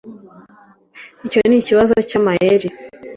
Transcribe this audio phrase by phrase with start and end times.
[1.25, 2.67] icyo nikibazo cyamayeri